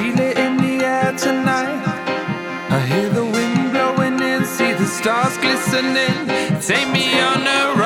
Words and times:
feel 0.00 0.20
it 0.20 0.38
in 0.38 0.56
the 0.56 0.84
air 0.84 1.12
tonight. 1.12 1.82
I 2.76 2.80
hear 2.90 3.08
the 3.10 3.24
wind 3.24 3.72
blowing 3.72 4.18
in, 4.20 4.44
see 4.46 4.72
the 4.72 4.86
stars 4.86 5.36
glistening. 5.44 6.16
Take 6.68 6.88
me 6.88 7.06
on 7.20 7.40
a 7.58 7.79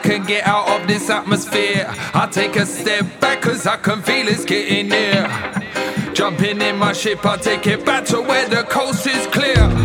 can 0.00 0.24
get 0.24 0.46
out 0.46 0.68
of 0.68 0.88
this 0.88 1.08
atmosphere. 1.08 1.86
I 2.14 2.28
take 2.30 2.56
a 2.56 2.66
step 2.66 3.20
back 3.20 3.42
cause 3.42 3.66
I 3.66 3.76
can 3.76 4.02
feel 4.02 4.28
it's 4.28 4.44
getting 4.44 4.88
near. 4.88 5.28
Jumping 6.14 6.60
in 6.60 6.76
my 6.76 6.92
ship, 6.92 7.24
I 7.24 7.36
take 7.36 7.66
it 7.66 7.84
back 7.84 8.04
to 8.06 8.20
where 8.20 8.48
the 8.48 8.64
coast 8.64 9.06
is 9.06 9.26
clear. 9.28 9.79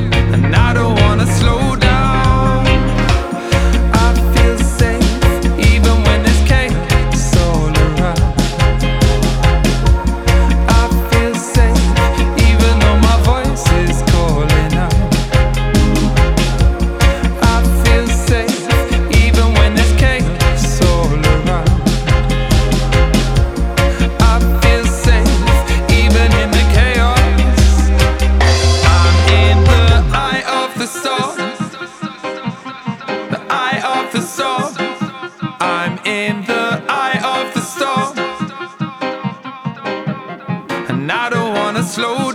slow 41.96 42.35